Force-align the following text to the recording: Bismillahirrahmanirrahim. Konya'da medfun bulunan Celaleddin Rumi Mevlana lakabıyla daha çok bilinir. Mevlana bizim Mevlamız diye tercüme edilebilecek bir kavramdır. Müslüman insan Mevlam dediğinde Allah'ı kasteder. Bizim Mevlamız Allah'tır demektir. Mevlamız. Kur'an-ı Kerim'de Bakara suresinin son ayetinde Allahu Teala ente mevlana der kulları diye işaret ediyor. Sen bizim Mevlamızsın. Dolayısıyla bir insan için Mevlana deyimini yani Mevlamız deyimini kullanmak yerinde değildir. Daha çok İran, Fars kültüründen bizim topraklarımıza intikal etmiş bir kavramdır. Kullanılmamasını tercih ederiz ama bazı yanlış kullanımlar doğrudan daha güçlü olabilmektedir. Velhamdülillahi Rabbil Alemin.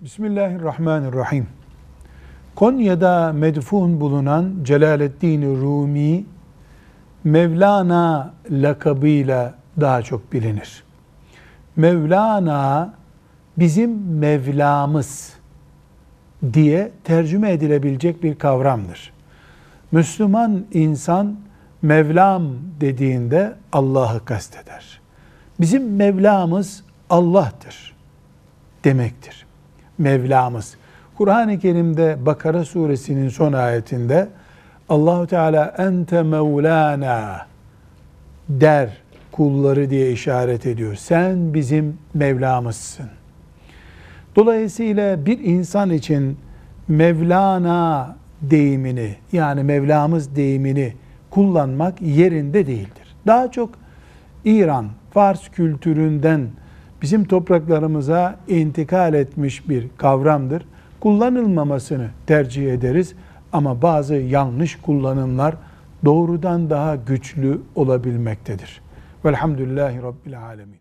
Bismillahirrahmanirrahim. 0.00 1.46
Konya'da 2.54 3.32
medfun 3.32 4.00
bulunan 4.00 4.54
Celaleddin 4.62 5.42
Rumi 5.60 6.24
Mevlana 7.24 8.34
lakabıyla 8.50 9.54
daha 9.80 10.02
çok 10.02 10.32
bilinir. 10.32 10.84
Mevlana 11.76 12.94
bizim 13.58 14.18
Mevlamız 14.18 15.32
diye 16.52 16.90
tercüme 17.04 17.52
edilebilecek 17.52 18.22
bir 18.22 18.38
kavramdır. 18.38 19.12
Müslüman 19.92 20.64
insan 20.72 21.36
Mevlam 21.82 22.42
dediğinde 22.80 23.54
Allah'ı 23.72 24.24
kasteder. 24.24 25.00
Bizim 25.60 25.96
Mevlamız 25.96 26.84
Allah'tır 27.10 27.96
demektir. 28.84 29.49
Mevlamız. 30.00 30.74
Kur'an-ı 31.18 31.58
Kerim'de 31.58 32.16
Bakara 32.26 32.64
suresinin 32.64 33.28
son 33.28 33.52
ayetinde 33.52 34.28
Allahu 34.88 35.26
Teala 35.26 35.74
ente 35.78 36.22
mevlana 36.22 37.46
der 38.48 38.90
kulları 39.32 39.90
diye 39.90 40.12
işaret 40.12 40.66
ediyor. 40.66 40.94
Sen 40.94 41.54
bizim 41.54 41.98
Mevlamızsın. 42.14 43.06
Dolayısıyla 44.36 45.26
bir 45.26 45.38
insan 45.38 45.90
için 45.90 46.38
Mevlana 46.88 48.16
deyimini 48.42 49.16
yani 49.32 49.62
Mevlamız 49.62 50.36
deyimini 50.36 50.94
kullanmak 51.30 52.02
yerinde 52.02 52.66
değildir. 52.66 53.16
Daha 53.26 53.50
çok 53.50 53.70
İran, 54.44 54.86
Fars 55.10 55.48
kültüründen 55.48 56.48
bizim 57.02 57.24
topraklarımıza 57.24 58.36
intikal 58.48 59.14
etmiş 59.14 59.68
bir 59.68 59.86
kavramdır. 59.96 60.64
Kullanılmamasını 61.00 62.08
tercih 62.26 62.72
ederiz 62.72 63.14
ama 63.52 63.82
bazı 63.82 64.14
yanlış 64.14 64.76
kullanımlar 64.76 65.54
doğrudan 66.04 66.70
daha 66.70 66.96
güçlü 66.96 67.60
olabilmektedir. 67.74 68.80
Velhamdülillahi 69.24 70.02
Rabbil 70.02 70.40
Alemin. 70.40 70.68